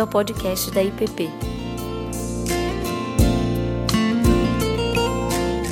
bem-vindo 0.00 0.02
ao 0.02 0.06
podcast 0.06 0.70
da 0.70 0.82
IPP. 0.82 1.28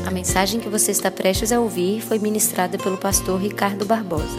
A 0.07 0.11
mensagem 0.11 0.61
que 0.61 0.69
você 0.69 0.91
está 0.91 1.11
prestes 1.11 1.53
a 1.53 1.61
ouvir 1.61 2.03
foi 2.03 2.19
ministrada 2.19 2.77
pelo 2.77 2.99
pastor 2.99 3.41
Ricardo 3.41 3.87
Barbosa. 3.87 4.39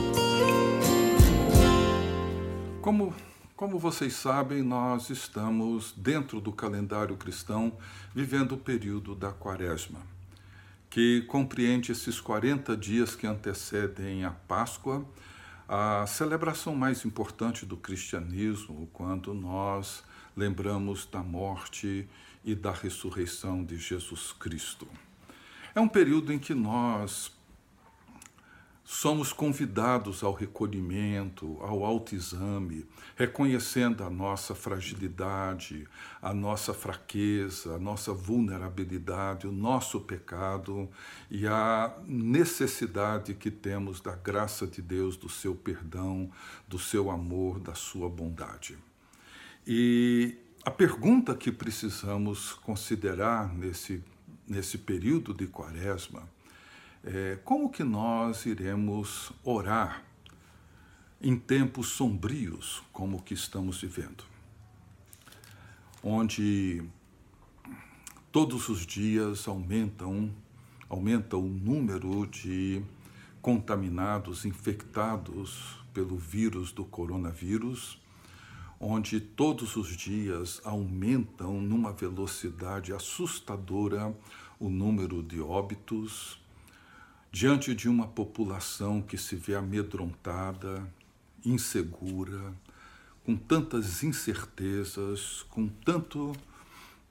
Como, 2.82 3.14
como 3.56 3.80
vocês 3.80 4.14
sabem, 4.14 4.62
nós 4.62 5.10
estamos, 5.10 5.94
dentro 5.98 6.40
do 6.40 6.52
calendário 6.52 7.16
cristão, 7.18 7.74
vivendo 8.14 8.54
o 8.54 8.58
período 8.58 9.16
da 9.16 9.32
quaresma, 9.32 10.00
que 10.90 11.22
compreende 11.24 11.92
esses 11.92 12.20
40 12.20 12.76
dias 12.78 13.16
que 13.16 13.26
antecedem 13.26 14.24
a 14.24 14.32
Páscoa 14.32 15.06
a 15.72 16.08
celebração 16.08 16.74
mais 16.76 17.06
importante 17.06 17.64
do 17.64 17.78
cristianismo, 17.78 18.90
quando 18.92 19.36
nós 19.36 20.04
lembramos 20.36 21.06
da 21.06 21.22
morte 21.22 22.10
e 22.44 22.56
da 22.56 22.72
ressurreição 22.72 23.64
de 23.64 23.78
Jesus 23.78 24.32
Cristo. 24.32 24.88
É 25.76 25.80
um 25.80 25.88
período 25.88 26.34
em 26.34 26.40
que 26.40 26.56
nós 26.56 27.32
somos 29.00 29.32
convidados 29.32 30.26
ao 30.26 30.34
recolhimento, 30.34 31.58
ao 31.62 31.86
autoexame, 31.86 32.86
reconhecendo 33.16 34.04
a 34.04 34.10
nossa 34.10 34.54
fragilidade, 34.54 35.88
a 36.22 36.34
nossa 36.34 36.74
fraqueza, 36.74 37.76
a 37.76 37.80
nossa 37.80 38.14
vulnerabilidade, 38.14 39.48
o 39.48 39.54
nosso 39.54 40.02
pecado 40.02 40.90
e 41.32 41.48
a 41.48 41.98
necessidade 42.06 43.34
que 43.36 43.50
temos 43.50 44.02
da 44.02 44.18
graça 44.18 44.68
de 44.68 44.82
Deus, 44.82 45.16
do 45.16 45.30
seu 45.30 45.56
perdão, 45.56 46.30
do 46.68 46.78
seu 46.78 47.10
amor, 47.10 47.58
da 47.58 47.76
sua 47.76 48.10
bondade. 48.10 48.78
E 49.66 50.36
a 50.66 50.70
pergunta 50.70 51.34
que 51.36 51.54
precisamos 51.54 52.52
considerar 52.52 53.48
nesse, 53.56 54.04
nesse 54.46 54.78
período 54.78 55.34
de 55.34 55.48
quaresma 55.48 56.28
é, 57.04 57.38
como 57.44 57.70
que 57.70 57.84
nós 57.84 58.46
iremos 58.46 59.32
orar 59.44 60.04
em 61.22 61.38
tempos 61.38 61.90
sombrios 61.90 62.84
como 62.92 63.18
o 63.18 63.22
que 63.22 63.34
estamos 63.34 63.82
vivendo? 63.82 64.24
Onde 66.04 66.84
todos 68.32 68.70
os 68.70 68.86
dias 68.86 69.48
aumentam, 69.48 70.32
aumenta 70.88 71.36
o 71.38 71.48
número 71.48 72.26
de 72.28 72.82
contaminados, 73.42 74.46
infectados 74.46 75.78
pelo 75.94 76.18
vírus 76.18 76.72
do 76.72 76.86
coronavírus, 76.86 78.00
onde 78.80 79.20
todos 79.20 79.76
os 79.76 79.96
dias 79.96 80.62
aumentam 80.64 81.62
numa 81.62 81.92
velocidade 81.92 82.94
assustadora 82.94 84.16
o 84.60 84.70
número 84.70 85.22
de 85.24 85.42
óbitos, 85.42 86.40
diante 87.32 87.76
de 87.76 87.88
uma 87.88 88.08
população 88.08 89.02
que 89.02 89.18
se 89.18 89.36
vê 89.36 89.56
amedrontada, 89.56 90.88
insegura, 91.46 92.54
com 93.24 93.36
tantas 93.36 94.04
incertezas, 94.04 95.46
com 95.50 95.68
tanto 95.68 96.36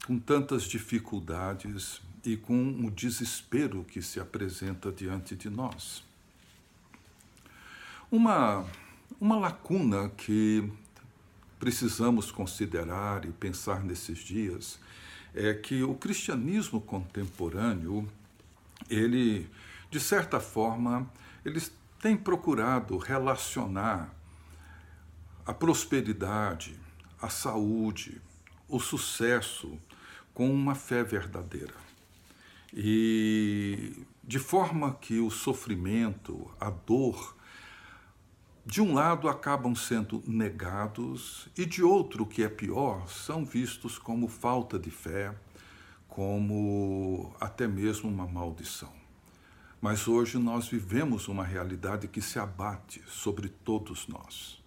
com 0.07 0.19
tantas 0.19 0.63
dificuldades 0.63 2.01
e 2.25 2.37
com 2.37 2.87
o 2.87 2.91
desespero 2.91 3.85
que 3.85 4.01
se 4.01 4.19
apresenta 4.19 4.91
diante 4.91 5.37
de 5.37 5.51
nós. 5.51 6.03
Uma 8.11 8.65
uma 9.21 9.37
lacuna 9.37 10.09
que 10.11 10.71
precisamos 11.59 12.31
considerar 12.31 13.25
e 13.25 13.33
pensar 13.33 13.83
nesses 13.83 14.19
dias 14.19 14.79
é 15.35 15.53
que 15.53 15.83
o 15.83 15.95
cristianismo 15.95 16.81
contemporâneo 16.81 18.09
ele 18.89 19.49
de 19.91 20.01
certa 20.01 20.39
forma, 20.39 21.11
eles 21.45 21.73
têm 22.01 22.17
procurado 22.17 22.97
relacionar 22.99 24.15
a 25.47 25.55
prosperidade, 25.55 26.79
a 27.21 27.29
saúde, 27.29 28.21
o 28.69 28.79
sucesso 28.79 29.79
com 30.35 30.53
uma 30.53 30.75
fé 30.75 31.03
verdadeira. 31.03 31.75
E 32.73 34.05
de 34.23 34.39
forma 34.39 34.95
que 34.95 35.19
o 35.19 35.31
sofrimento, 35.31 36.51
a 36.61 36.69
dor, 36.69 37.35
de 38.67 38.83
um 38.83 38.93
lado 38.93 39.27
acabam 39.27 39.75
sendo 39.75 40.23
negados 40.27 41.49
e 41.57 41.65
de 41.65 41.83
outro, 41.83 42.27
que 42.27 42.43
é 42.43 42.49
pior, 42.49 43.09
são 43.09 43.43
vistos 43.43 43.99
como 43.99 44.29
falta 44.29 44.79
de 44.79 44.91
fé, 44.91 45.35
como 46.07 47.35
até 47.41 47.67
mesmo 47.67 48.11
uma 48.11 48.27
maldição. 48.27 48.98
Mas 49.81 50.09
hoje 50.09 50.39
nós 50.39 50.69
vivemos 50.69 51.29
uma 51.29 51.45
realidade 51.45 52.09
que 52.09 52.21
se 52.21 52.39
abate 52.39 53.03
sobre 53.07 53.49
todos 53.49 54.09
nós, 54.09 54.61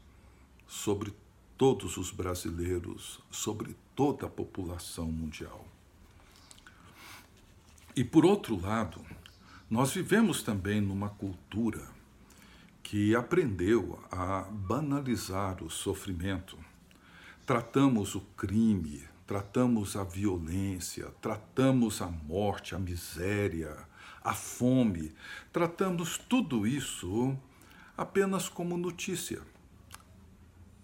sobre 0.68 1.14
todos 1.58 1.98
os 1.98 2.12
brasileiros, 2.12 3.20
sobre 3.30 3.76
toda 3.94 4.26
a 4.26 4.30
população 4.30 5.12
mundial. 5.12 5.66
E 7.94 8.06
por 8.06 8.26
outro 8.26 8.60
lado, 8.60 9.02
nós 9.70 9.92
vivemos 9.94 10.44
também 10.44 10.80
numa 10.80 11.10
cultura 11.10 11.88
que 12.82 13.14
aprendeu 13.14 14.00
a 14.10 14.42
banalizar 14.50 15.62
o 15.62 15.70
sofrimento. 15.70 16.58
Tratamos 17.46 18.16
o 18.16 18.22
crime, 18.38 19.04
tratamos 19.28 19.96
a 19.96 20.04
violência, 20.04 21.08
tratamos 21.22 22.02
a 22.02 22.08
morte, 22.08 22.76
a 22.76 22.80
miséria, 22.80 23.78
a 24.24 24.34
fome. 24.34 25.12
Tratamos 25.52 26.18
tudo 26.18 26.66
isso 26.68 27.38
apenas 27.98 28.50
como 28.50 28.78
notícia. 28.78 29.42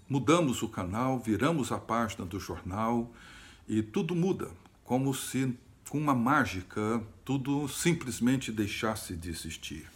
Mudamos 0.10 0.62
o 0.62 0.70
canal, 0.70 1.20
viramos 1.20 1.72
a 1.72 1.78
página 1.78 2.26
do 2.26 2.40
jornal 2.40 3.12
e 3.68 3.82
tudo 3.82 4.16
muda, 4.16 4.50
como 4.84 5.14
se 5.14 5.58
com 5.90 5.98
uma 5.98 6.16
mágica 6.16 7.02
tudo 7.24 7.68
simplesmente 7.68 8.52
deixasse 8.52 9.16
de 9.16 9.30
existir. 9.30 9.88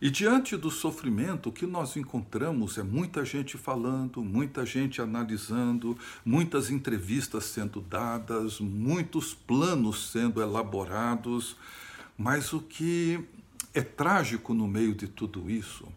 E 0.00 0.10
diante 0.10 0.56
do 0.56 0.68
sofrimento, 0.68 1.48
o 1.48 1.52
que 1.52 1.64
nós 1.64 1.96
encontramos 1.96 2.76
é 2.76 2.82
muita 2.82 3.24
gente 3.24 3.56
falando, 3.56 4.20
muita 4.20 4.66
gente 4.66 5.00
analisando, 5.00 5.96
muitas 6.24 6.70
entrevistas 6.70 7.44
sendo 7.44 7.80
dadas, 7.80 8.58
muitos 8.58 9.32
planos 9.32 10.10
sendo 10.10 10.42
elaborados, 10.42 11.56
mas 12.16 12.52
o 12.52 12.60
que 12.60 13.24
é 13.74 13.80
trágico 13.80 14.52
no 14.52 14.68
meio 14.68 14.94
de 14.94 15.08
tudo 15.08 15.50
isso 15.50 15.88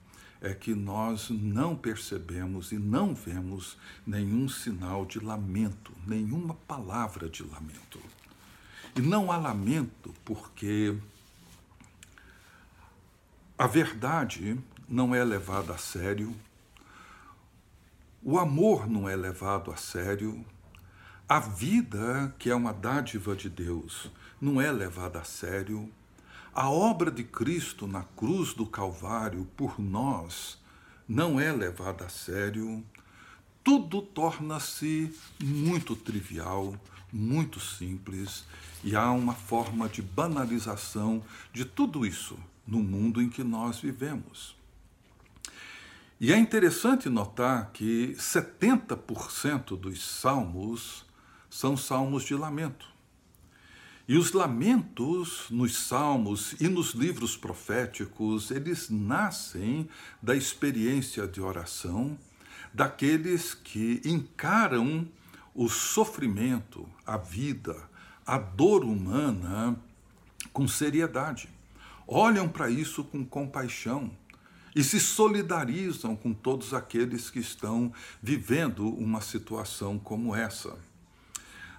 é 0.42 0.54
que 0.54 0.74
nós 0.76 1.30
não 1.30 1.76
percebemos 1.76 2.72
e 2.72 2.78
não 2.78 3.16
vemos 3.16 3.78
nenhum 4.06 4.48
sinal 4.48 5.06
de 5.06 5.20
lamento, 5.20 5.92
nenhuma 6.06 6.54
palavra 6.68 7.28
de 7.28 7.44
lamento. 7.44 8.00
E 8.96 9.02
não 9.02 9.32
há 9.32 9.38
lamento 9.38 10.14
porque 10.24 10.96
a 13.58 13.68
verdade 13.68 14.58
não 14.88 15.16
é 15.16 15.24
levada 15.24 15.74
a 15.74 15.78
sério, 15.78 16.36
o 18.22 18.38
amor 18.40 18.88
não 18.88 19.10
é 19.10 19.16
levado 19.16 19.72
a 19.72 19.76
sério, 19.76 20.46
a 21.28 21.40
vida, 21.40 22.34
que 22.38 22.50
é 22.50 22.56
uma 22.56 22.72
dádiva 22.72 23.36
de 23.36 23.50
Deus, 23.50 24.12
não 24.40 24.62
é 24.62 24.72
levada 24.72 25.20
a 25.20 25.24
sério 25.24 25.92
a 26.56 26.70
obra 26.70 27.12
de 27.12 27.22
Cristo 27.22 27.86
na 27.86 28.04
cruz 28.04 28.54
do 28.54 28.66
Calvário 28.66 29.46
por 29.58 29.78
nós 29.78 30.58
não 31.06 31.38
é 31.38 31.52
levada 31.52 32.06
a 32.06 32.10
sério, 32.10 32.82
tudo 33.62 34.02
torna-se 34.02 35.14
muito 35.44 35.98
trivial, 35.98 36.74
muito 37.12 37.60
simples 37.60 38.46
e 38.86 38.96
há 38.96 39.12
uma 39.12 39.34
forma 39.34 39.90
de 39.90 40.02
banalização 40.02 41.22
de 41.52 41.66
tudo 41.66 42.06
isso 42.06 42.40
no 42.66 42.82
mundo 42.82 43.22
em 43.22 43.28
que 43.28 43.44
nós 43.44 43.82
vivemos. 43.82 44.56
E 46.22 46.32
é 46.32 46.38
interessante 46.38 47.10
notar 47.10 47.72
que 47.74 48.16
70% 48.18 49.78
dos 49.78 50.02
salmos 50.02 51.06
são 51.50 51.76
salmos 51.76 52.24
de 52.24 52.34
lamento. 52.34 52.95
E 54.08 54.18
os 54.18 54.34
lamentos 54.34 55.48
nos 55.50 55.76
salmos 55.76 56.54
e 56.60 56.68
nos 56.68 56.92
livros 56.92 57.36
proféticos, 57.36 58.52
eles 58.52 58.88
nascem 58.90 59.90
da 60.22 60.36
experiência 60.36 61.28
de 61.28 61.42
oração 61.42 62.16
daqueles 62.72 63.54
que 63.56 64.02
encaram 64.06 65.08
o 65.56 65.68
sofrimento, 65.70 66.88
a 67.06 67.18
vida, 67.18 67.76
a 68.28 68.38
dor 68.38 68.84
humana 68.84 69.76
com 70.54 70.68
seriedade. 70.68 71.50
Olham 72.06 72.48
para 72.48 72.70
isso 72.70 73.04
com 73.04 73.26
compaixão 73.26 74.12
e 74.76 74.84
se 74.84 75.00
solidarizam 75.00 76.16
com 76.16 76.32
todos 76.32 76.74
aqueles 76.76 77.32
que 77.32 77.40
estão 77.40 77.92
vivendo 78.22 78.88
uma 78.88 79.22
situação 79.22 79.98
como 79.98 80.36
essa. 80.36 80.78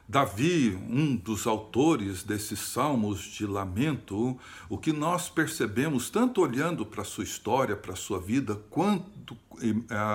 Davi, 0.08 0.78
um 0.88 1.16
dos 1.16 1.48
autores 1.48 2.22
desses 2.22 2.60
salmos 2.60 3.22
de 3.22 3.44
lamento, 3.44 4.38
o 4.68 4.78
que 4.78 4.92
nós 4.92 5.28
percebemos, 5.28 6.10
tanto 6.10 6.40
olhando 6.40 6.86
para 6.86 7.02
a 7.02 7.04
sua 7.04 7.24
história, 7.24 7.74
para 7.74 7.92
a 7.92 7.96
sua 7.96 8.20
vida, 8.20 8.54
quanto 8.70 9.36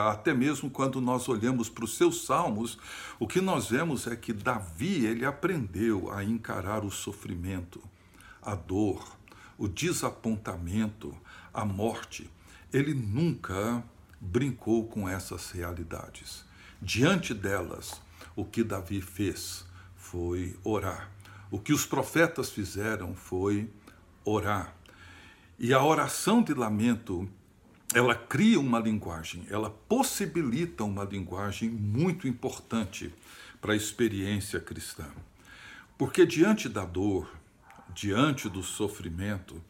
até 0.10 0.34
mesmo 0.34 0.70
quando 0.70 1.02
nós 1.02 1.28
olhamos 1.28 1.68
para 1.68 1.84
os 1.84 1.98
seus 1.98 2.24
salmos, 2.26 2.78
o 3.20 3.28
que 3.28 3.42
nós 3.42 3.70
vemos 3.70 4.08
é 4.08 4.16
que 4.16 4.32
Davi 4.32 5.06
ele 5.06 5.26
aprendeu 5.26 6.10
a 6.12 6.24
encarar 6.24 6.86
o 6.86 6.92
sofrimento, 6.92 7.82
a 8.42 8.56
dor, 8.56 9.06
o 9.58 9.68
desapontamento, 9.68 11.14
a 11.54 11.66
morte. 11.66 12.30
Ele 12.72 12.94
nunca 12.94 13.84
brincou 14.22 14.88
com 14.88 15.10
essas 15.10 15.52
realidades. 15.52 16.46
Diante 16.82 17.34
delas, 17.34 18.02
o 18.36 18.46
que 18.46 18.64
Davi 18.64 19.02
fez? 19.02 19.66
Foi 20.12 20.58
orar. 20.62 21.10
O 21.50 21.58
que 21.58 21.72
os 21.72 21.86
profetas 21.86 22.50
fizeram 22.50 23.16
foi 23.16 23.69
orar. 24.25 24.75
E 25.58 25.74
a 25.74 25.81
oração 25.81 26.44
de 26.44 26.54
lamento, 26.54 27.30
ela 27.94 28.13
cria 28.13 28.60
uma 28.60 28.78
linguagem, 28.78 29.46
ela 29.50 29.69
possibilita 29.69 30.84
uma 30.84 31.06
linguagem 31.06 31.69
muito 31.69 32.28
importante 32.28 33.13
para 33.62 33.72
a 33.72 33.75
experiência 33.75 34.60
cristã. 34.60 35.08
Porque 35.98 36.25
diante 36.25 36.68
da 36.68 36.84
dor, 36.84 37.31
diante 37.94 38.50
do 38.50 38.62
sofrimento, 38.62 39.64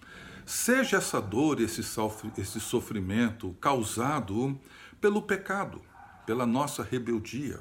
seja 0.43 0.97
essa 0.97 1.21
dor, 1.21 1.61
esse, 1.61 1.83
sofrimento 1.83 3.55
causado 3.61 4.59
pelo 4.99 5.21
pecado, 5.21 5.83
pela 6.25 6.47
nossa 6.47 6.81
rebeldia, 6.81 7.59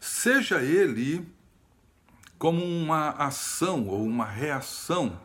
seja 0.00 0.60
ele 0.62 1.37
como 2.38 2.64
uma 2.64 3.10
ação 3.10 3.88
ou 3.88 4.04
uma 4.04 4.24
reação 4.24 5.20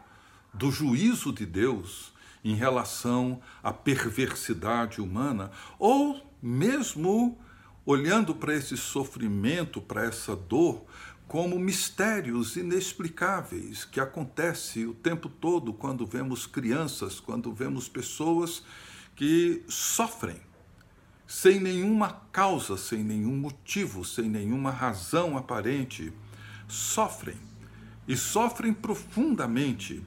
do 0.54 0.71
juízo 0.71 1.31
de 1.31 1.45
Deus 1.45 2.12
em 2.44 2.56
relação 2.56 3.42
à 3.62 3.71
perversidade 3.71 5.00
humana, 5.00 5.51
ou 5.80 6.21
mesmo 6.42 7.38
olhando 7.86 8.36
para 8.36 8.54
esse 8.54 8.75
sofrimento, 8.75 9.81
para 9.81 10.06
essa 10.06 10.36
dor, 10.36 10.83
como 11.27 11.57
mistérios 11.57 12.56
inexplicáveis 12.56 13.86
que 13.86 14.00
acontecem 14.00 14.86
o 14.86 14.94
tempo 14.94 15.30
todo 15.30 15.74
quando 15.74 16.06
vemos 16.06 16.45
crianças, 16.45 17.19
quando 17.19 17.54
vemos 17.54 17.88
pessoas 17.88 18.63
que 19.15 19.63
sofrem 19.68 20.38
sem 21.25 21.60
nenhuma 21.60 22.21
causa, 22.31 22.77
sem 22.77 23.04
nenhum 23.04 23.36
motivo, 23.36 24.04
sem 24.04 24.30
nenhuma 24.30 24.69
razão 24.69 25.38
aparente 25.38 26.13
sofrem 26.74 27.38
e 28.08 28.18
sofrem 28.18 28.74
profundamente. 28.74 30.04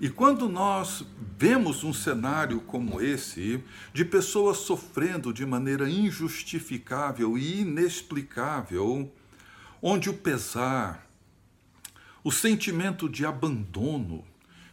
E 0.00 0.10
quando 0.10 0.48
nós 0.48 1.04
vemos 1.38 1.84
um 1.84 1.92
cenário 1.92 2.60
como 2.60 3.00
esse, 3.00 3.62
de 3.94 4.04
pessoas 4.04 4.58
sofrendo 4.58 5.32
de 5.32 5.46
maneira 5.46 5.88
injustificável 5.88 7.38
e 7.38 7.60
inexplicável, 7.60 9.10
onde 9.80 10.10
o 10.10 10.14
pesar, 10.14 11.08
o 12.22 12.30
sentimento 12.30 13.08
de 13.08 13.24
abandono, 13.24 14.24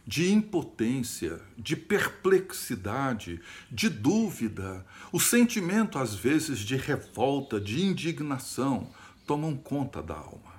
de 0.06 0.32
impotência, 0.32 1.40
de 1.56 1.76
perplexidade, 1.76 3.40
de 3.70 3.88
dúvida, 3.88 4.84
o 5.12 5.20
sentimento 5.20 5.98
às 5.98 6.14
vezes 6.14 6.58
de 6.58 6.76
revolta, 6.76 7.60
de 7.60 7.82
indignação, 7.82 8.90
tomam 9.26 9.56
conta 9.56 10.02
da 10.02 10.16
alma 10.16 10.49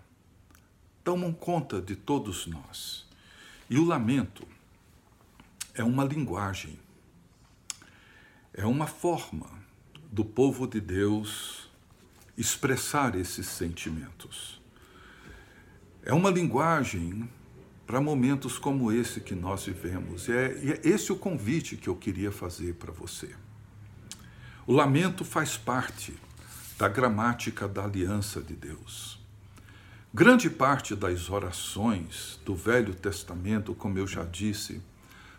tomam 1.03 1.33
conta 1.33 1.81
de 1.81 1.95
todos 1.95 2.47
nós. 2.47 3.05
E 3.69 3.77
o 3.77 3.85
lamento 3.85 4.47
é 5.73 5.83
uma 5.83 6.03
linguagem, 6.03 6.77
é 8.53 8.65
uma 8.65 8.87
forma 8.87 9.49
do 10.11 10.25
povo 10.25 10.67
de 10.67 10.81
Deus 10.81 11.69
expressar 12.37 13.15
esses 13.15 13.47
sentimentos. 13.47 14.59
É 16.03 16.13
uma 16.13 16.29
linguagem 16.29 17.29
para 17.85 18.01
momentos 18.01 18.57
como 18.57 18.91
esse 18.91 19.21
que 19.21 19.35
nós 19.35 19.65
vivemos. 19.65 20.27
É, 20.27 20.45
é 20.45 20.81
esse 20.83 21.11
o 21.11 21.15
convite 21.15 21.77
que 21.77 21.87
eu 21.87 21.95
queria 21.95 22.31
fazer 22.31 22.75
para 22.75 22.91
você. 22.91 23.35
O 24.65 24.73
lamento 24.73 25.23
faz 25.23 25.57
parte 25.57 26.13
da 26.77 26.87
gramática 26.87 27.67
da 27.67 27.83
aliança 27.83 28.41
de 28.41 28.55
Deus. 28.55 29.20
Grande 30.13 30.49
parte 30.49 30.93
das 30.93 31.29
orações 31.29 32.37
do 32.43 32.53
Velho 32.53 32.93
Testamento, 32.93 33.73
como 33.73 33.97
eu 33.97 34.05
já 34.05 34.25
disse, 34.25 34.81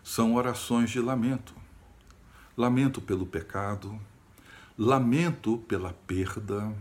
são 0.03 0.35
orações 0.35 0.89
de 0.89 0.99
lamento. 0.99 1.55
Lamento 2.57 2.99
pelo 2.99 3.27
pecado, 3.27 4.01
lamento 4.79 5.59
pela 5.69 5.93
perda, 5.93 6.75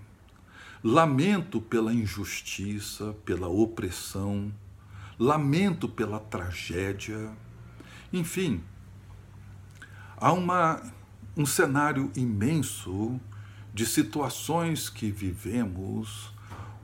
lamento 0.81 1.59
pela 1.59 1.93
injustiça, 1.93 3.13
pela 3.25 3.49
opressão, 3.49 4.53
lamento 5.19 5.89
pela 5.89 6.17
tragédia. 6.17 7.29
Enfim, 8.13 8.63
há 10.15 10.31
uma, 10.31 10.81
um 11.35 11.45
cenário 11.45 12.09
imenso 12.15 13.19
de 13.73 13.85
situações 13.85 14.87
que 14.87 15.11
vivemos 15.11 16.31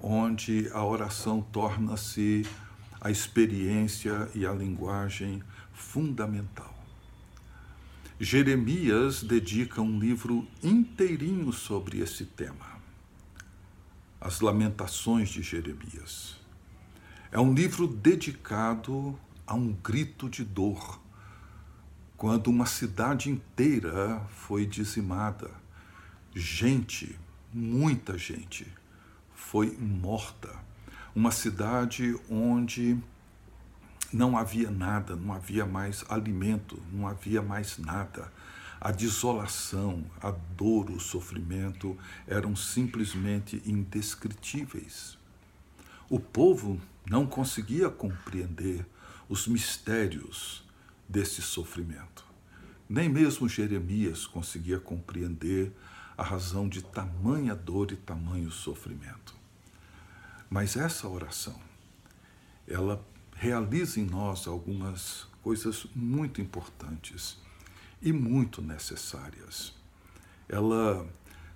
onde 0.01 0.69
a 0.73 0.83
oração 0.83 1.41
torna-se 1.41 2.45
a 2.99 3.11
experiência 3.11 4.29
e 4.33 4.45
a 4.45 4.51
linguagem 4.51 5.41
fundamental. 5.73 6.73
Jeremias 8.19 9.21
dedica 9.21 9.81
um 9.81 9.99
livro 9.99 10.47
inteirinho 10.63 11.53
sobre 11.53 11.99
esse 11.99 12.25
tema. 12.25 12.77
As 14.19 14.41
Lamentações 14.41 15.29
de 15.29 15.43
Jeremias. 15.43 16.35
É 17.31 17.39
um 17.39 17.53
livro 17.53 17.87
dedicado 17.87 19.17
a 19.45 19.53
um 19.53 19.71
grito 19.71 20.27
de 20.27 20.43
dor, 20.43 20.99
quando 22.17 22.47
uma 22.47 22.65
cidade 22.65 23.29
inteira 23.29 24.19
foi 24.29 24.65
dizimada. 24.65 25.51
Gente, 26.33 27.17
muita 27.53 28.17
gente, 28.17 28.67
foi 29.49 29.77
morta. 29.79 30.53
Uma 31.15 31.31
cidade 31.31 32.19
onde 32.29 32.97
não 34.11 34.37
havia 34.37 34.69
nada, 34.69 35.15
não 35.15 35.33
havia 35.33 35.65
mais 35.65 36.03
alimento, 36.09 36.81
não 36.91 37.07
havia 37.07 37.41
mais 37.41 37.77
nada. 37.77 38.31
A 38.79 38.91
desolação, 38.91 40.03
a 40.21 40.31
dor, 40.31 40.91
o 40.91 40.99
sofrimento 40.99 41.97
eram 42.27 42.57
simplesmente 42.57 43.61
indescritíveis. 43.65 45.17
O 46.09 46.19
povo 46.19 46.79
não 47.09 47.25
conseguia 47.25 47.89
compreender 47.89 48.85
os 49.29 49.47
mistérios 49.47 50.63
desse 51.07 51.41
sofrimento. 51.41 52.25
Nem 52.89 53.07
mesmo 53.07 53.47
Jeremias 53.47 54.27
conseguia 54.27 54.79
compreender 54.79 55.71
a 56.17 56.23
razão 56.23 56.67
de 56.67 56.81
tamanha 56.81 57.53
dor 57.53 57.91
e 57.91 57.95
tamanho 57.95 58.49
sofrimento. 58.51 59.35
Mas 60.49 60.75
essa 60.75 61.07
oração, 61.07 61.59
ela 62.67 63.05
realiza 63.35 63.99
em 63.99 64.05
nós 64.05 64.47
algumas 64.47 65.27
coisas 65.43 65.85
muito 65.95 66.41
importantes 66.41 67.37
e 68.01 68.11
muito 68.11 68.61
necessárias. 68.61 69.73
Ela 70.49 71.07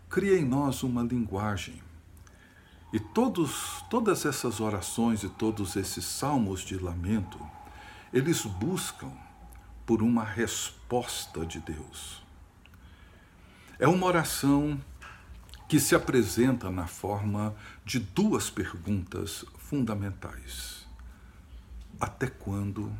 cria 0.09 0.37
em 0.37 0.45
nós 0.45 0.83
uma 0.83 1.01
linguagem. 1.01 1.81
E 2.93 2.99
todos, 2.99 3.83
todas 3.89 4.25
essas 4.25 4.59
orações 4.59 5.23
e 5.23 5.29
todos 5.29 5.75
esses 5.75 6.05
salmos 6.05 6.61
de 6.61 6.77
lamento, 6.77 7.39
eles 8.13 8.45
buscam 8.45 9.11
por 9.85 10.01
uma 10.01 10.23
resposta 10.23 11.45
de 11.45 11.59
Deus. 11.61 12.20
É 13.81 13.87
uma 13.87 14.05
oração 14.05 14.79
que 15.67 15.79
se 15.79 15.95
apresenta 15.95 16.69
na 16.69 16.85
forma 16.85 17.55
de 17.83 17.97
duas 17.97 18.47
perguntas 18.47 19.43
fundamentais: 19.57 20.85
até 21.99 22.27
quando 22.27 22.95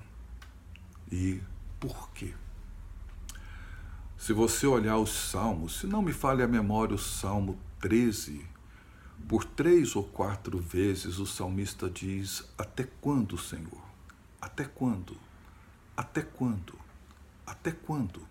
e 1.12 1.40
por 1.80 2.10
quê? 2.14 2.34
Se 4.18 4.34
você 4.34 4.66
olhar 4.66 4.98
os 4.98 5.12
salmos, 5.12 5.82
se 5.82 5.86
não 5.86 6.02
me 6.02 6.12
falha 6.12 6.46
a 6.46 6.48
memória, 6.48 6.96
o 6.96 6.98
salmo 6.98 7.60
13, 7.80 8.44
por 9.30 9.46
três 9.46 9.96
ou 9.96 10.04
quatro 10.04 10.58
vezes 10.58 11.20
o 11.20 11.28
salmista 11.28 11.92
diz: 11.92 12.44
Até 12.58 12.86
quando, 13.00 13.38
Senhor? 13.38 13.84
Até 14.42 14.64
quando? 14.64 15.16
Até 15.96 16.24
quando? 16.24 16.74
Até 17.46 17.72
quando? 17.72 18.31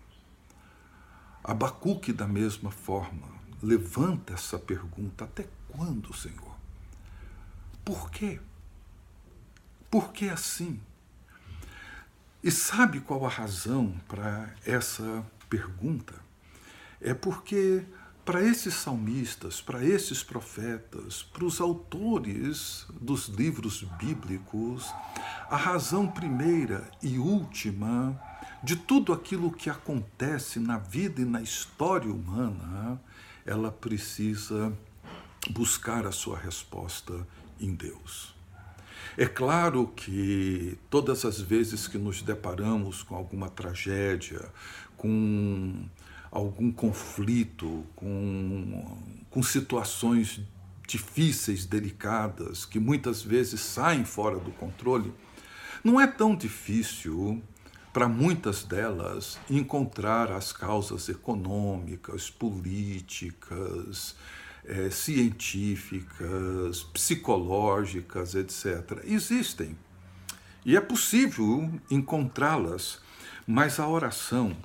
Abacuque, 1.43 2.13
da 2.13 2.27
mesma 2.27 2.71
forma, 2.71 3.27
levanta 3.61 4.33
essa 4.33 4.59
pergunta: 4.59 5.25
até 5.25 5.47
quando, 5.69 6.13
Senhor? 6.15 6.55
Por 7.83 8.11
quê? 8.11 8.39
Por 9.89 10.11
que 10.13 10.29
assim? 10.29 10.79
E 12.43 12.49
sabe 12.49 13.01
qual 13.01 13.25
a 13.25 13.29
razão 13.29 13.93
para 14.07 14.53
essa 14.65 15.25
pergunta? 15.49 16.13
É 16.99 17.13
porque 17.13 17.83
para 18.23 18.41
esses 18.41 18.75
salmistas, 18.75 19.61
para 19.61 19.83
esses 19.83 20.23
profetas, 20.23 21.23
para 21.23 21.43
os 21.43 21.59
autores 21.59 22.85
dos 22.89 23.27
livros 23.27 23.83
bíblicos, 23.99 24.93
a 25.49 25.57
razão 25.57 26.07
primeira 26.07 26.89
e 27.01 27.17
última 27.17 28.19
de 28.63 28.75
tudo 28.75 29.11
aquilo 29.11 29.51
que 29.51 29.69
acontece 29.69 30.59
na 30.59 30.77
vida 30.77 31.21
e 31.21 31.25
na 31.25 31.41
história 31.41 32.11
humana, 32.11 33.01
ela 33.45 33.71
precisa 33.71 34.71
buscar 35.49 36.05
a 36.05 36.11
sua 36.11 36.37
resposta 36.37 37.27
em 37.59 37.73
Deus. 37.73 38.35
É 39.17 39.25
claro 39.25 39.87
que 39.87 40.77
todas 40.89 41.25
as 41.25 41.41
vezes 41.41 41.87
que 41.87 41.97
nos 41.97 42.21
deparamos 42.21 43.01
com 43.01 43.15
alguma 43.15 43.49
tragédia, 43.49 44.47
com 44.95 45.83
algum 46.31 46.71
conflito, 46.71 47.85
com, 47.95 48.97
com 49.29 49.43
situações 49.43 50.41
difíceis, 50.87 51.65
delicadas, 51.65 52.65
que 52.65 52.79
muitas 52.79 53.21
vezes 53.21 53.59
saem 53.61 54.05
fora 54.05 54.39
do 54.39 54.51
controle, 54.51 55.13
não 55.83 55.99
é 55.99 56.07
tão 56.07 56.35
difícil 56.35 57.41
para 57.91 58.07
muitas 58.07 58.63
delas 58.63 59.37
encontrar 59.49 60.31
as 60.31 60.53
causas 60.53 61.09
econômicas, 61.09 62.29
políticas, 62.29 64.15
é, 64.63 64.89
científicas, 64.89 66.83
psicológicas, 66.93 68.35
etc. 68.35 69.03
Existem. 69.03 69.77
E 70.65 70.77
é 70.77 70.81
possível 70.81 71.69
encontrá-las, 71.89 72.99
mas 73.45 73.79
a 73.79 73.87
oração 73.87 74.55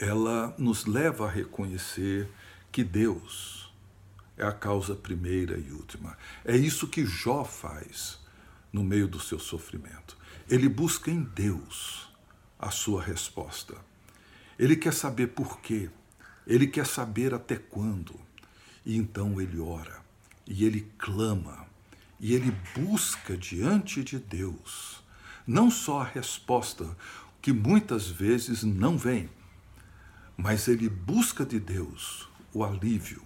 ela 0.00 0.54
nos 0.58 0.86
leva 0.86 1.26
a 1.26 1.30
reconhecer 1.30 2.28
que 2.70 2.84
Deus 2.84 3.72
é 4.36 4.44
a 4.44 4.52
causa 4.52 4.94
primeira 4.94 5.58
e 5.58 5.70
última. 5.72 6.16
É 6.44 6.56
isso 6.56 6.88
que 6.88 7.06
Jó 7.06 7.44
faz 7.44 8.18
no 8.72 8.84
meio 8.84 9.08
do 9.08 9.18
seu 9.18 9.38
sofrimento. 9.38 10.16
Ele 10.48 10.68
busca 10.68 11.10
em 11.10 11.22
Deus 11.22 12.08
a 12.58 12.70
sua 12.70 13.02
resposta. 13.02 13.74
Ele 14.58 14.76
quer 14.76 14.92
saber 14.92 15.28
por 15.28 15.60
quê. 15.60 15.90
Ele 16.46 16.66
quer 16.66 16.86
saber 16.86 17.34
até 17.34 17.56
quando. 17.56 18.14
E 18.84 18.96
então 18.96 19.40
ele 19.40 19.58
ora, 19.58 20.00
e 20.46 20.64
ele 20.64 20.92
clama, 20.96 21.66
e 22.20 22.34
ele 22.34 22.56
busca 22.76 23.36
diante 23.36 24.04
de 24.04 24.16
Deus 24.16 25.04
não 25.46 25.70
só 25.70 26.00
a 26.00 26.04
resposta 26.04 26.96
que 27.40 27.52
muitas 27.52 28.08
vezes 28.08 28.64
não 28.64 28.98
vem, 28.98 29.30
mas 30.36 30.68
ele 30.68 30.88
busca 30.88 31.44
de 31.44 31.58
Deus 31.58 32.28
o 32.52 32.64
alívio, 32.64 33.22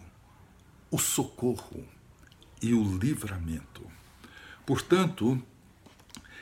o 0.90 0.98
socorro 0.98 1.84
e 2.62 2.72
o 2.74 2.98
livramento. 2.98 3.86
Portanto, 4.64 5.42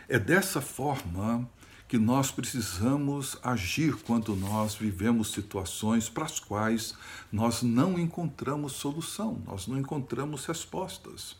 é 0.08 0.18
dessa 0.18 0.60
forma 0.60 1.48
que 1.86 1.96
nós 1.96 2.30
precisamos 2.30 3.38
agir 3.42 3.96
quando 4.02 4.36
nós 4.36 4.74
vivemos 4.74 5.32
situações 5.32 6.08
para 6.08 6.26
as 6.26 6.38
quais 6.38 6.94
nós 7.32 7.62
não 7.62 7.98
encontramos 7.98 8.72
solução, 8.72 9.42
nós 9.46 9.66
não 9.66 9.78
encontramos 9.78 10.44
respostas. 10.44 11.34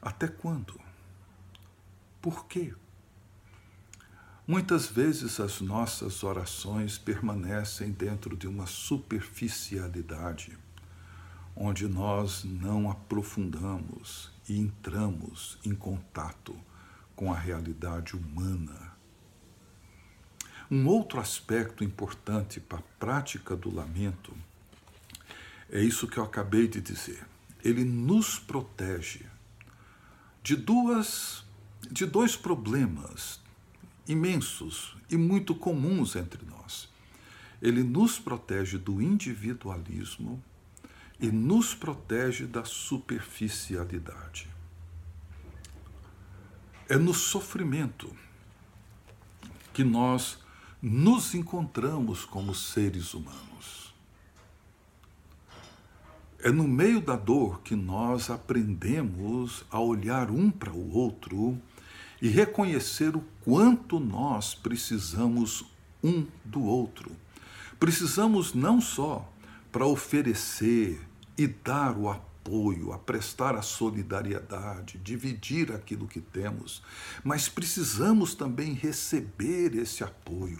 Até 0.00 0.28
quando? 0.28 0.80
Por 2.22 2.46
quê? 2.46 2.74
Muitas 4.50 4.88
vezes 4.88 5.38
as 5.38 5.60
nossas 5.60 6.24
orações 6.24 6.98
permanecem 6.98 7.92
dentro 7.92 8.36
de 8.36 8.48
uma 8.48 8.66
superficialidade, 8.66 10.58
onde 11.54 11.86
nós 11.86 12.42
não 12.42 12.90
aprofundamos 12.90 14.32
e 14.48 14.58
entramos 14.58 15.56
em 15.64 15.72
contato 15.72 16.58
com 17.14 17.32
a 17.32 17.38
realidade 17.38 18.16
humana. 18.16 18.92
Um 20.68 20.84
outro 20.88 21.20
aspecto 21.20 21.84
importante 21.84 22.58
para 22.58 22.78
a 22.78 22.98
prática 22.98 23.54
do 23.54 23.72
lamento 23.72 24.36
é 25.70 25.80
isso 25.80 26.08
que 26.08 26.18
eu 26.18 26.24
acabei 26.24 26.66
de 26.66 26.80
dizer. 26.80 27.24
Ele 27.64 27.84
nos 27.84 28.36
protege 28.40 29.26
de 30.42 30.56
duas 30.56 31.44
de 31.88 32.04
dois 32.04 32.34
problemas 32.34 33.40
imensos 34.10 34.96
e 35.08 35.16
muito 35.16 35.54
comuns 35.54 36.16
entre 36.16 36.44
nós. 36.44 36.88
Ele 37.62 37.82
nos 37.82 38.18
protege 38.18 38.78
do 38.78 39.00
individualismo 39.00 40.42
e 41.20 41.30
nos 41.30 41.74
protege 41.74 42.46
da 42.46 42.64
superficialidade. 42.64 44.48
É 46.88 46.96
no 46.96 47.14
sofrimento 47.14 48.10
que 49.72 49.84
nós 49.84 50.38
nos 50.82 51.34
encontramos 51.34 52.24
como 52.24 52.54
seres 52.54 53.14
humanos. 53.14 53.94
É 56.42 56.50
no 56.50 56.66
meio 56.66 57.02
da 57.02 57.16
dor 57.16 57.60
que 57.60 57.76
nós 57.76 58.30
aprendemos 58.30 59.62
a 59.70 59.78
olhar 59.78 60.30
um 60.30 60.50
para 60.50 60.72
o 60.72 60.96
outro 60.96 61.60
e 62.20 62.28
reconhecer 62.28 63.16
o 63.16 63.24
quanto 63.44 63.98
nós 63.98 64.54
precisamos 64.54 65.64
um 66.02 66.26
do 66.44 66.62
outro. 66.62 67.10
Precisamos 67.78 68.52
não 68.52 68.80
só 68.80 69.26
para 69.72 69.86
oferecer 69.86 71.00
e 71.36 71.46
dar 71.46 71.96
o 71.96 72.08
apoio, 72.08 72.92
a 72.92 72.98
prestar 72.98 73.54
a 73.54 73.62
solidariedade, 73.62 74.98
dividir 74.98 75.72
aquilo 75.72 76.06
que 76.06 76.20
temos, 76.20 76.82
mas 77.24 77.48
precisamos 77.48 78.34
também 78.34 78.74
receber 78.74 79.74
esse 79.74 80.02
apoio, 80.02 80.58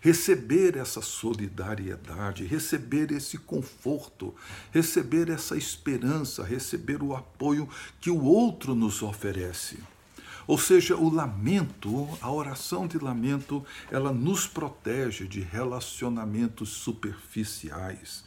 receber 0.00 0.76
essa 0.76 1.02
solidariedade, 1.02 2.44
receber 2.44 3.10
esse 3.10 3.36
conforto, 3.36 4.34
receber 4.70 5.28
essa 5.28 5.56
esperança, 5.56 6.44
receber 6.44 7.02
o 7.02 7.14
apoio 7.14 7.68
que 8.00 8.10
o 8.10 8.22
outro 8.24 8.74
nos 8.74 9.02
oferece. 9.02 9.78
Ou 10.46 10.58
seja, 10.58 10.96
o 10.96 11.08
lamento, 11.08 12.08
a 12.20 12.30
oração 12.30 12.86
de 12.86 12.98
lamento, 12.98 13.64
ela 13.90 14.12
nos 14.12 14.46
protege 14.46 15.26
de 15.26 15.40
relacionamentos 15.40 16.70
superficiais 16.70 18.24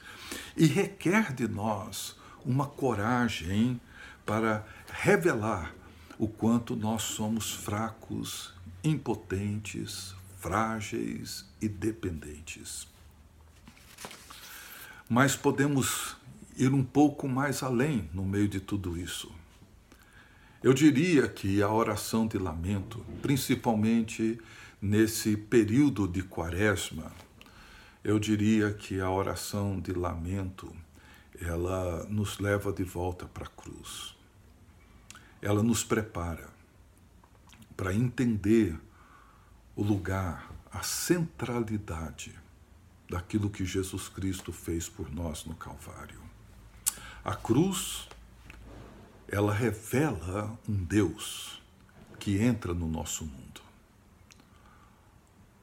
e 0.55 0.65
requer 0.65 1.34
de 1.34 1.48
nós 1.48 2.15
uma 2.45 2.67
coragem 2.67 3.79
para 4.25 4.65
revelar 4.88 5.74
o 6.17 6.27
quanto 6.27 6.75
nós 6.75 7.03
somos 7.03 7.51
fracos, 7.51 8.53
impotentes, 8.84 10.15
frágeis 10.39 11.45
e 11.62 11.67
dependentes. 11.67 12.88
Mas 15.10 15.36
podemos 15.36 16.15
ir 16.55 16.74
um 16.74 16.84
pouco 16.84 17.27
mais 17.27 17.62
além 17.62 18.10
no 18.13 18.24
meio 18.24 18.48
de 18.48 18.60
tudo 18.60 18.98
isso. 18.98 19.31
Eu 20.64 20.74
diria 20.74 21.28
que 21.28 21.62
a 21.62 21.70
oração 21.70 22.28
de 22.28 22.38
lamento, 22.38 23.06
principalmente 23.22 24.40
nesse 24.82 25.38
período 25.38 26.08
de 26.08 26.24
quaresma, 26.24 27.12
eu 28.04 28.20
diria 28.20 28.72
que 28.72 29.00
a 29.00 29.10
oração 29.10 29.80
de 29.80 29.92
lamento, 29.92 30.76
ela 31.40 32.06
nos 32.06 32.40
leva 32.40 32.72
de 32.72 32.84
volta 32.84 33.26
para 33.26 33.46
a 33.46 33.50
cruz. 33.50 34.16
Ela 35.42 35.62
nos 35.62 35.84
prepara 35.84 36.50
para 37.76 37.94
entender 37.94 38.80
o 39.76 39.84
lugar, 39.84 40.52
a 40.72 40.82
centralidade 40.82 42.34
daquilo 43.10 43.50
que 43.50 43.66
Jesus 43.66 44.08
Cristo 44.08 44.52
fez 44.52 44.88
por 44.88 45.12
nós 45.14 45.46
no 45.46 45.56
Calvário. 45.56 46.20
A 47.24 47.36
cruz 47.36 48.08
ela 49.36 49.54
revela 49.54 50.58
um 50.65 50.74
Deus 50.74 51.62
que 52.18 52.38
entra 52.42 52.74
no 52.74 52.88
nosso 52.88 53.25
mundo. 53.25 53.62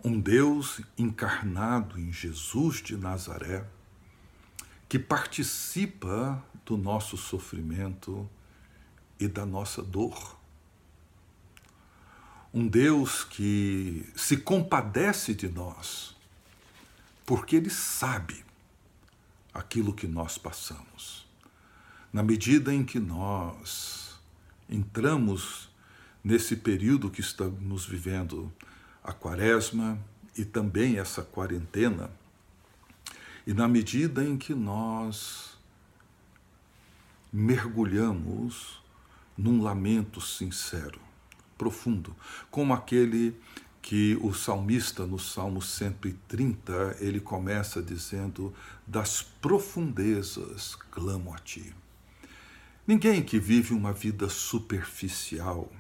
Um 0.05 0.21
Deus 0.21 0.83
encarnado 0.99 1.99
em 1.99 2.13
Jesus 2.13 2.83
de 2.83 2.99
Nazaré, 2.99 3.65
que 4.91 4.99
participa 4.99 6.45
do 6.67 6.77
nosso 6.77 7.17
sofrimento 7.17 8.29
e 9.19 9.27
da 9.27 9.47
nossa 9.47 9.83
dor. 9.83 10.39
Um 12.53 12.69
Deus 12.69 13.25
que 13.25 14.07
se 14.15 14.37
compadece 14.37 15.35
de 15.35 15.49
nós 15.49 16.15
porque 17.25 17.57
Ele 17.57 17.71
sabe 17.71 18.45
aquilo 19.55 19.95
que 19.95 20.07
nós 20.07 20.37
passamos. 20.37 21.22
Na 22.13 22.23
medida 22.23 22.75
em 22.75 22.85
que 22.85 22.99
nós 22.99 24.21
entramos 24.69 25.71
nesse 26.23 26.57
período 26.57 27.11
que 27.11 27.23
estamos 27.23 27.87
vivendo, 27.87 28.53
a 29.03 29.15
quaresma 29.15 29.99
e 30.37 30.45
também 30.45 30.99
essa 30.99 31.23
quarentena, 31.23 32.11
e 33.47 33.55
na 33.55 33.67
medida 33.67 34.23
em 34.23 34.37
que 34.37 34.55
nós 34.55 35.57
mergulhamos 37.33 38.83
num 39.35 39.63
lamento 39.63 40.21
sincero, 40.21 41.01
profundo, 41.57 42.15
como 42.51 42.75
aquele 42.75 43.35
que 43.81 44.19
o 44.21 44.35
salmista 44.35 45.07
no 45.07 45.19
Salmo 45.19 45.63
130, 45.63 46.99
ele 47.01 47.21
começa 47.21 47.83
dizendo: 47.83 48.53
"Das 48.87 49.23
profundezas 49.23 50.77
clamo 50.91 51.33
a 51.33 51.39
ti". 51.39 51.75
Ninguém 52.85 53.23
que 53.23 53.39
vive 53.39 53.75
uma 53.75 53.93
vida 53.93 54.29
superficial 54.29 55.71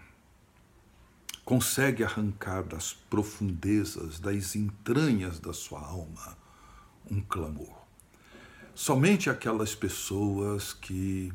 consegue 1.44 2.04
arrancar 2.04 2.62
das 2.62 2.92
profundezas, 2.92 4.21
das 4.21 4.54
entranhas 4.54 5.40
da 5.40 5.52
sua 5.52 5.80
alma, 5.80 6.38
um 7.11 7.21
clamor. 7.21 7.76
Somente 8.73 9.28
aquelas 9.28 9.75
pessoas 9.75 10.73
que 10.73 11.32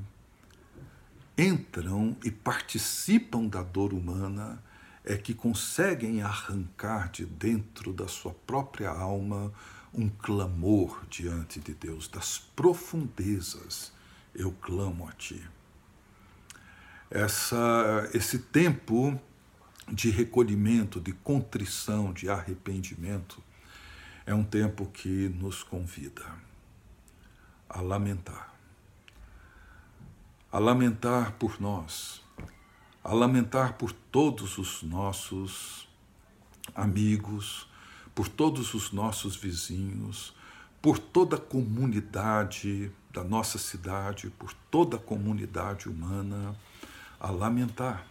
entram 1.37 2.15
e 2.23 2.31
participam 2.31 3.45
da 3.45 3.61
dor 3.61 3.93
humana 3.93 4.63
é 5.03 5.17
que 5.17 5.33
conseguem 5.33 6.21
arrancar 6.21 7.11
de 7.11 7.25
dentro 7.25 7.91
da 7.91 8.07
sua 8.07 8.33
própria 8.33 8.89
alma 8.89 9.51
um 9.93 10.07
clamor 10.07 11.05
diante 11.09 11.59
de 11.59 11.73
Deus, 11.73 12.07
das 12.07 12.37
profundezas 12.37 13.91
eu 14.33 14.53
clamo 14.61 15.09
a 15.09 15.11
ti. 15.11 15.56
Essa, 17.09 18.09
esse 18.13 18.39
tempo 18.39 19.19
de 19.87 20.09
recolhimento, 20.09 20.99
de 20.99 21.13
contrição, 21.13 22.11
de 22.11 22.29
arrependimento, 22.29 23.41
é 24.25 24.33
um 24.33 24.43
tempo 24.43 24.85
que 24.87 25.29
nos 25.29 25.63
convida 25.63 26.25
a 27.69 27.79
lamentar. 27.79 28.53
A 30.51 30.59
lamentar 30.59 31.33
por 31.33 31.61
nós, 31.61 32.21
a 33.03 33.13
lamentar 33.13 33.73
por 33.73 33.93
todos 33.93 34.57
os 34.57 34.83
nossos 34.83 35.87
amigos, 36.75 37.69
por 38.13 38.27
todos 38.27 38.73
os 38.73 38.91
nossos 38.91 39.37
vizinhos, 39.37 40.35
por 40.81 40.99
toda 40.99 41.37
a 41.37 41.39
comunidade 41.39 42.91
da 43.11 43.23
nossa 43.23 43.57
cidade, 43.57 44.29
por 44.29 44.53
toda 44.69 44.97
a 44.97 44.99
comunidade 44.99 45.87
humana, 45.87 46.55
a 47.19 47.31
lamentar. 47.31 48.05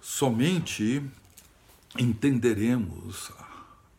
Somente 0.00 1.02
entenderemos 1.98 3.30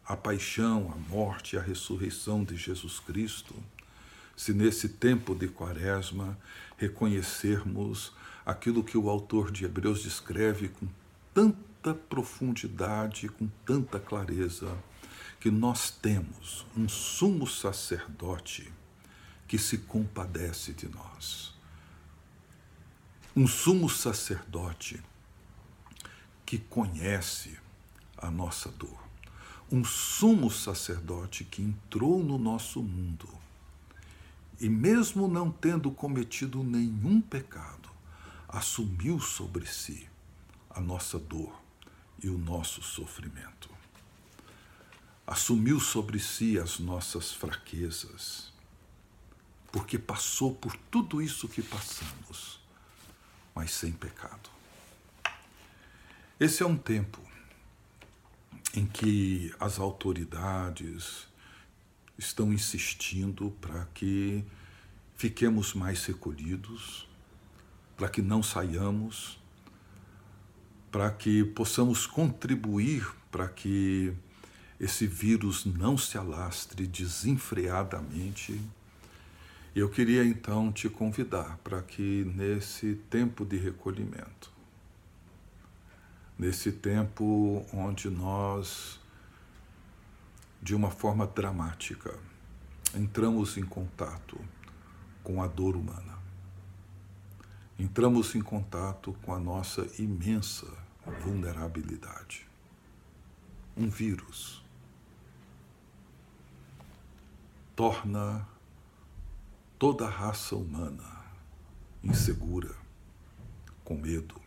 a 0.06 0.16
paixão, 0.16 0.92
a 0.94 1.10
morte 1.10 1.56
e 1.56 1.60
a 1.60 1.62
ressurreição 1.62 2.44
de 2.44 2.58
Jesus 2.58 3.00
Cristo 3.00 3.56
se 4.36 4.54
nesse 4.54 4.90
tempo 4.90 5.36
de 5.36 5.48
Quaresma 5.48 6.38
reconhecermos 6.78 8.12
aquilo 8.46 8.84
que 8.84 8.98
o 8.98 9.10
autor 9.10 9.52
de 9.52 9.66
Hebreus 9.66 10.04
descreve 10.04 10.70
com 10.70 10.88
tanta 11.34 11.94
profundidade, 11.94 13.30
com 13.30 13.48
tanta 13.66 14.00
clareza, 14.00 14.76
que 15.40 15.52
nós 15.52 15.92
temos 15.92 16.66
um 16.76 16.88
sumo 16.88 17.46
sacerdote 17.46 18.72
que 19.48 19.58
se 19.58 19.80
compadece 19.80 20.74
de 20.74 20.88
nós. 20.90 21.54
Um 23.36 23.48
sumo 23.48 23.90
sacerdote 23.90 25.02
que 26.46 26.60
conhece 26.60 27.58
a 28.16 28.30
nossa 28.30 28.70
dor. 28.70 29.04
Um 29.72 29.84
sumo 29.84 30.52
sacerdote 30.52 31.44
que 31.44 31.64
entrou 31.64 32.24
no 32.24 32.38
nosso 32.38 32.84
mundo 32.84 33.28
e, 34.60 34.70
mesmo 34.70 35.28
não 35.28 35.50
tendo 35.50 35.90
cometido 35.90 36.64
nenhum 36.64 37.20
pecado, 37.20 37.90
assumiu 38.48 39.20
sobre 39.20 39.66
si 39.66 40.08
a 40.70 40.80
nossa 40.80 41.18
dor 41.18 41.60
e 42.24 42.30
o 42.30 42.38
nosso 42.38 42.84
sofrimento. 42.84 43.68
Assumiu 45.26 45.80
sobre 45.80 46.20
si 46.20 46.60
as 46.60 46.78
nossas 46.78 47.32
fraquezas, 47.32 48.54
porque 49.72 49.98
passou 49.98 50.54
por 50.54 50.78
tudo 50.92 51.20
isso 51.20 51.50
que 51.50 51.64
passamos, 51.64 52.62
mas 53.56 53.72
sem 53.72 53.92
pecado. 53.92 54.50
Esse 56.40 56.64
é 56.64 56.66
um 56.66 56.78
tempo 56.78 57.22
em 58.74 58.86
que 58.86 59.54
as 59.60 59.80
autoridades 59.80 61.28
estão 62.18 62.52
insistindo 62.52 63.52
para 63.62 63.86
que 63.94 64.44
fiquemos 65.16 65.74
mais 65.74 66.04
recolhidos, 66.06 67.08
para 67.96 68.10
que 68.10 68.22
não 68.22 68.42
saiamos, 68.42 69.40
para 70.92 71.12
que 71.12 71.44
possamos 71.44 72.06
contribuir 72.06 73.06
para 73.32 73.48
que 73.48 74.14
esse 74.80 75.08
vírus 75.08 75.66
não 75.66 75.98
se 75.98 76.20
alastre 76.20 76.86
desenfreadamente. 76.86 78.62
Eu 79.76 79.90
queria 79.90 80.24
então 80.24 80.72
te 80.72 80.88
convidar 80.88 81.58
para 81.64 81.82
que 81.82 82.24
nesse 82.36 82.94
tempo 83.10 83.44
de 83.44 83.58
recolhimento, 83.58 84.52
nesse 86.38 86.72
tempo 86.72 87.66
onde 87.74 88.08
nós, 88.08 89.00
de 90.62 90.76
uma 90.76 90.92
forma 90.92 91.26
dramática, 91.26 92.20
entramos 92.94 93.58
em 93.58 93.64
contato 93.64 94.40
com 95.24 95.42
a 95.42 95.48
dor 95.48 95.76
humana, 95.76 96.20
entramos 97.80 98.36
em 98.36 98.42
contato 98.42 99.18
com 99.24 99.34
a 99.34 99.40
nossa 99.40 99.88
imensa 99.98 100.68
vulnerabilidade. 101.24 102.48
Um 103.76 103.90
vírus 103.90 104.64
torna 107.76 108.53
toda 109.84 110.06
a 110.06 110.10
raça 110.10 110.56
humana 110.56 111.04
insegura, 112.02 112.74
com 113.84 113.98
medo 113.98 114.42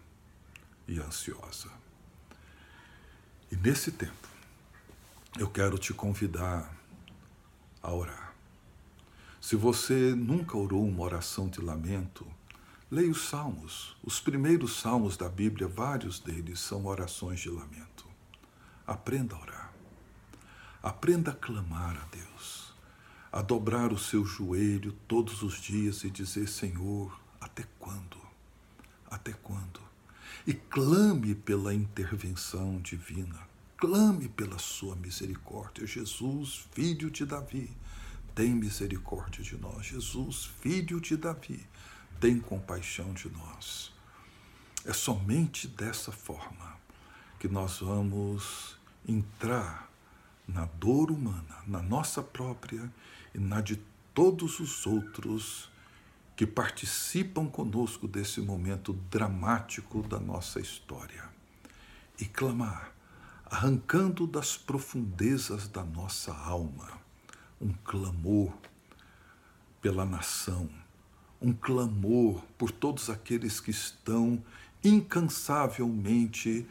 e 0.88 0.98
ansiosa. 0.98 1.70
E 3.52 3.56
nesse 3.56 3.92
tempo, 3.92 4.28
eu 5.38 5.46
quero 5.50 5.76
te 5.76 5.92
convidar 5.92 6.74
a 7.82 7.92
orar. 7.92 8.34
Se 9.38 9.56
você 9.56 10.14
nunca 10.14 10.56
orou 10.56 10.82
uma 10.82 11.02
oração 11.02 11.50
de 11.50 11.60
lamento, 11.60 12.26
leia 12.90 13.10
os 13.10 13.28
salmos. 13.28 13.94
Os 14.02 14.18
primeiros 14.18 14.80
salmos 14.80 15.18
da 15.18 15.28
Bíblia, 15.28 15.68
vários 15.68 16.18
deles 16.18 16.60
são 16.60 16.86
orações 16.86 17.40
de 17.40 17.50
lamento. 17.50 18.06
Aprenda 18.86 19.36
a 19.36 19.40
orar. 19.42 19.72
Aprenda 20.82 21.32
a 21.32 21.34
clamar 21.34 21.94
a 21.94 22.06
Deus, 22.06 22.55
a 23.36 23.42
dobrar 23.42 23.92
o 23.92 23.98
seu 23.98 24.24
joelho 24.24 24.92
todos 25.06 25.42
os 25.42 25.60
dias 25.60 26.04
e 26.04 26.10
dizer: 26.10 26.48
Senhor, 26.48 27.20
até 27.40 27.64
quando? 27.78 28.16
Até 29.10 29.32
quando? 29.32 29.86
e 30.46 30.54
clame 30.54 31.34
pela 31.34 31.74
intervenção 31.74 32.80
divina, 32.80 33.38
clame 33.76 34.28
pela 34.28 34.58
sua 34.58 34.94
misericórdia. 34.94 35.86
Jesus, 35.86 36.66
filho 36.72 37.10
de 37.10 37.26
Davi, 37.26 37.70
tem 38.34 38.50
misericórdia 38.50 39.42
de 39.42 39.56
nós. 39.56 39.86
Jesus, 39.86 40.44
filho 40.60 41.00
de 41.00 41.16
Davi, 41.16 41.66
tem 42.20 42.38
compaixão 42.38 43.12
de 43.12 43.28
nós. 43.28 43.92
É 44.84 44.92
somente 44.92 45.66
dessa 45.66 46.12
forma 46.12 46.76
que 47.40 47.48
nós 47.48 47.80
vamos 47.80 48.76
entrar 49.06 49.90
na 50.46 50.66
dor 50.66 51.10
humana, 51.10 51.56
na 51.66 51.82
nossa 51.82 52.22
própria 52.22 52.88
e 53.36 53.38
na 53.38 53.60
de 53.60 53.76
todos 54.14 54.60
os 54.60 54.86
outros 54.86 55.70
que 56.34 56.46
participam 56.46 57.46
conosco 57.46 58.08
desse 58.08 58.40
momento 58.40 58.94
dramático 59.10 60.02
da 60.02 60.18
nossa 60.18 60.58
história. 60.58 61.22
E 62.18 62.24
clamar, 62.24 62.92
arrancando 63.44 64.26
das 64.26 64.56
profundezas 64.56 65.68
da 65.68 65.84
nossa 65.84 66.34
alma, 66.34 66.98
um 67.60 67.74
clamor 67.84 68.54
pela 69.82 70.06
nação, 70.06 70.70
um 71.40 71.52
clamor 71.52 72.42
por 72.56 72.70
todos 72.70 73.10
aqueles 73.10 73.60
que 73.60 73.70
estão 73.70 74.42
incansavelmente 74.82 76.66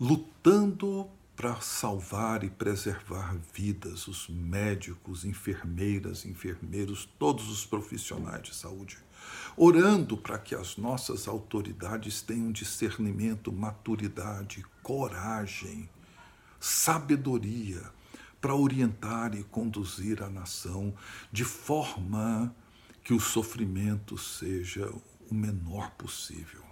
lutando 0.00 1.10
para 1.36 1.60
salvar 1.60 2.42
e 2.42 2.48
preservar 2.48 3.36
vidas, 3.52 4.08
os 4.08 4.26
médicos, 4.26 5.22
enfermeiras, 5.22 6.24
enfermeiros, 6.24 7.06
todos 7.18 7.50
os 7.50 7.66
profissionais 7.66 8.42
de 8.42 8.54
saúde, 8.54 8.96
orando 9.54 10.16
para 10.16 10.38
que 10.38 10.54
as 10.54 10.78
nossas 10.78 11.28
autoridades 11.28 12.22
tenham 12.22 12.50
discernimento, 12.50 13.52
maturidade, 13.52 14.64
coragem, 14.82 15.90
sabedoria 16.58 17.82
para 18.40 18.54
orientar 18.54 19.34
e 19.34 19.44
conduzir 19.44 20.22
a 20.22 20.30
nação 20.30 20.94
de 21.30 21.44
forma 21.44 22.54
que 23.04 23.12
o 23.12 23.20
sofrimento 23.20 24.16
seja 24.16 24.90
o 25.30 25.34
menor 25.34 25.90
possível. 25.92 26.64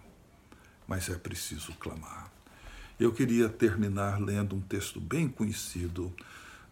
Mas 0.89 1.11
é 1.11 1.17
preciso 1.17 1.73
clamar. 1.75 2.34
Eu 2.99 3.13
queria 3.13 3.49
terminar 3.49 4.21
lendo 4.21 4.55
um 4.55 4.61
texto 4.61 5.01
bem 5.01 5.29
conhecido 5.29 6.15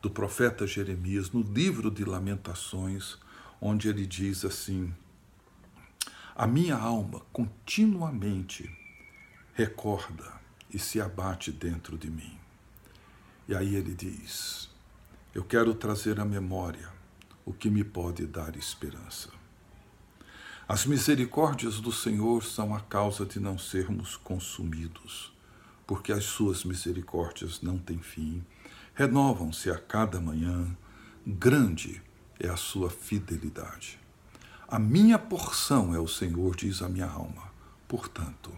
do 0.00 0.08
profeta 0.08 0.66
Jeremias 0.66 1.32
no 1.32 1.42
livro 1.42 1.90
de 1.90 2.04
Lamentações, 2.04 3.18
onde 3.60 3.88
ele 3.88 4.06
diz 4.06 4.44
assim: 4.44 4.94
A 6.36 6.46
minha 6.46 6.76
alma 6.76 7.22
continuamente 7.32 8.70
recorda 9.54 10.40
e 10.72 10.78
se 10.78 11.00
abate 11.00 11.50
dentro 11.50 11.98
de 11.98 12.08
mim. 12.08 12.38
E 13.48 13.54
aí 13.54 13.74
ele 13.74 13.92
diz: 13.92 14.70
Eu 15.34 15.42
quero 15.42 15.74
trazer 15.74 16.20
à 16.20 16.24
memória 16.24 16.88
o 17.44 17.52
que 17.52 17.68
me 17.68 17.82
pode 17.82 18.26
dar 18.26 18.54
esperança. 18.54 19.28
As 20.68 20.86
misericórdias 20.86 21.80
do 21.80 21.90
Senhor 21.90 22.44
são 22.44 22.72
a 22.72 22.80
causa 22.80 23.26
de 23.26 23.40
não 23.40 23.58
sermos 23.58 24.16
consumidos, 24.16 25.32
porque 25.86 26.12
as 26.12 26.24
suas 26.24 26.64
misericórdias 26.64 27.60
não 27.60 27.78
têm 27.78 27.98
fim, 27.98 28.44
renovam-se 28.94 29.70
a 29.70 29.78
cada 29.78 30.20
manhã, 30.20 30.76
grande 31.26 32.02
é 32.38 32.48
a 32.48 32.56
sua 32.56 32.90
fidelidade. 32.90 33.98
A 34.68 34.78
minha 34.78 35.18
porção 35.18 35.94
é 35.94 35.98
o 35.98 36.08
Senhor, 36.08 36.56
diz 36.56 36.82
a 36.82 36.88
minha 36.88 37.06
alma, 37.06 37.50
portanto, 37.86 38.50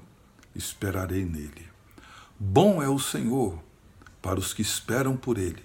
esperarei 0.54 1.24
nele. 1.24 1.68
Bom 2.38 2.82
é 2.82 2.88
o 2.88 2.98
Senhor 2.98 3.62
para 4.22 4.38
os 4.38 4.54
que 4.54 4.62
esperam 4.62 5.16
por 5.16 5.38
ele, 5.38 5.62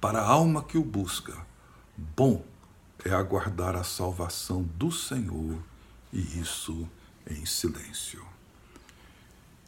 para 0.00 0.20
a 0.20 0.26
alma 0.28 0.62
que 0.62 0.76
o 0.76 0.84
busca. 0.84 1.46
Bom 1.96 2.44
é 3.04 3.10
aguardar 3.10 3.76
a 3.76 3.84
salvação 3.84 4.62
do 4.62 4.90
Senhor, 4.90 5.58
e 6.12 6.20
isso 6.40 6.88
em 7.28 7.46
silêncio. 7.46 8.31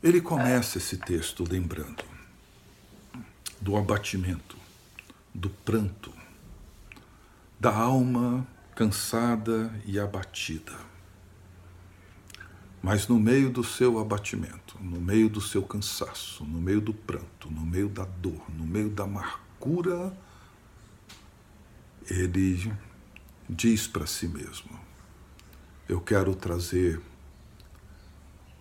Ele 0.05 0.21
começa 0.21 0.77
esse 0.77 0.99
texto 0.99 1.51
lembrando 1.51 2.05
do 3.59 3.75
abatimento, 3.75 4.55
do 5.35 5.49
pranto, 5.49 6.13
da 7.59 7.75
alma 7.75 8.47
cansada 8.77 9.75
e 9.87 9.99
abatida. 9.99 10.77
Mas 12.83 13.09
no 13.09 13.19
meio 13.19 13.49
do 13.49 13.65
seu 13.65 13.99
abatimento, 13.99 14.77
no 14.79 15.01
meio 15.01 15.31
do 15.31 15.41
seu 15.41 15.63
cansaço, 15.63 16.45
no 16.45 16.61
meio 16.61 16.83
do 16.83 16.93
pranto, 16.93 17.51
no 17.51 17.65
meio 17.65 17.89
da 17.89 18.05
dor, 18.05 18.45
no 18.51 18.67
meio 18.67 18.91
da 18.91 19.05
amargura, 19.05 20.15
ele 22.11 22.71
diz 23.49 23.87
para 23.87 24.07
si 24.07 24.29
mesmo: 24.29 24.79
Eu 25.89 25.99
quero 25.99 26.37
trazer 26.37 27.01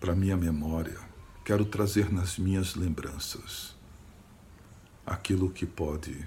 para 0.00 0.14
minha 0.14 0.38
memória, 0.38 1.03
quero 1.44 1.64
trazer 1.64 2.12
nas 2.12 2.38
minhas 2.38 2.74
lembranças 2.74 3.74
aquilo 5.06 5.50
que 5.50 5.66
pode 5.66 6.24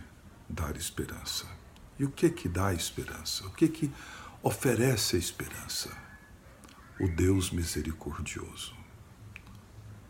dar 0.47 0.75
esperança. 0.75 1.45
E 1.97 2.06
o 2.06 2.12
que 2.12 2.30
que 2.30 2.47
dá 2.47 2.73
esperança? 2.73 3.45
O 3.47 3.51
que 3.51 3.67
que 3.67 3.91
oferece 4.43 5.15
a 5.15 5.19
esperança? 5.19 6.08
o 6.99 7.08
Deus 7.08 7.51
misericordioso, 7.51 8.73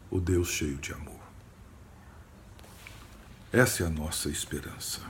o 0.10 0.22
Deus 0.22 0.48
cheio 0.48 0.78
de 0.78 0.94
amor. 0.94 1.20
Essa 3.52 3.84
é 3.84 3.88
a 3.88 3.90
nossa 3.90 4.30
esperança. 4.30 5.02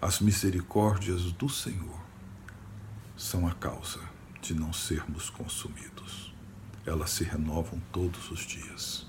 As 0.00 0.20
misericórdias 0.20 1.32
do 1.32 1.50
Senhor 1.50 2.00
são 3.16 3.46
a 3.46 3.52
causa 3.52 4.00
de 4.40 4.54
não 4.54 4.72
sermos 4.72 5.28
consumidos. 5.28 6.34
Elas 6.86 7.10
se 7.10 7.24
renovam 7.24 7.80
todos 7.92 8.30
os 8.30 8.40
dias. 8.40 9.06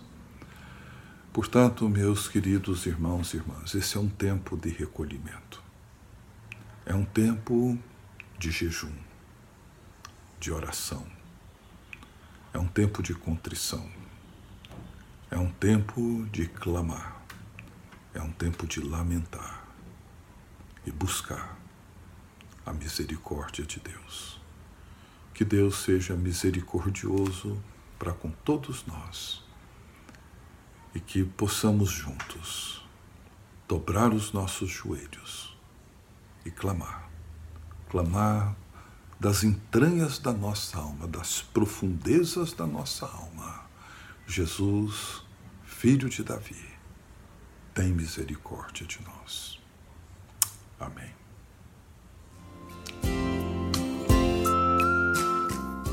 Portanto, 1.32 1.88
meus 1.88 2.28
queridos 2.28 2.86
irmãos 2.88 3.34
e 3.34 3.38
irmãs, 3.38 3.76
esse 3.76 3.96
é 3.96 4.00
um 4.00 4.10
tempo 4.10 4.58
de 4.58 4.70
recolhimento. 4.70 5.64
É 6.86 6.96
um 6.96 7.06
tempo 7.06 7.78
de 8.40 8.50
jejum 8.50 8.94
de 10.40 10.52
oração. 10.52 11.06
É 12.54 12.60
um 12.60 12.68
tempo 12.68 13.04
de 13.04 13.14
contrição. 13.14 13.90
É 15.30 15.38
um 15.38 15.52
tempo 15.52 16.26
de 16.32 16.48
clamar. 16.48 17.22
É 18.14 18.22
um 18.22 18.32
tempo 18.32 18.66
de 18.66 18.82
lamentar 18.82 19.68
e 20.86 20.92
buscar 20.92 21.58
a 22.66 22.74
misericórdia 22.74 23.66
de 23.66 23.80
Deus. 23.80 24.37
Que 25.38 25.46
Deus 25.46 25.84
seja 25.84 26.16
misericordioso 26.16 27.62
para 28.00 28.12
com 28.12 28.32
todos 28.32 28.88
nós 28.88 29.44
e 30.96 31.00
que 31.00 31.24
possamos 31.24 31.92
juntos 31.92 32.84
dobrar 33.68 34.12
os 34.12 34.34
nossos 34.34 34.68
joelhos 34.68 35.56
e 36.44 36.50
clamar. 36.50 37.08
Clamar 37.88 38.56
das 39.20 39.44
entranhas 39.44 40.18
da 40.18 40.34
nossa 40.34 40.80
alma, 40.80 41.08
das 41.08 41.44
profundezas 41.44 42.52
da 42.54 42.66
nossa 42.66 43.06
alma. 43.06 43.64
Jesus, 44.26 45.22
filho 45.64 46.10
de 46.10 46.24
Davi, 46.24 46.68
tem 47.76 47.94
misericórdia 47.94 48.88
de 48.88 49.00
nós. 49.04 49.62
Amém. 50.80 51.17